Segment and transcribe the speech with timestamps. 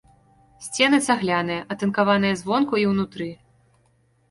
[0.67, 3.31] Сцены цагляныя, атынкаваныя звонку і ўнутры.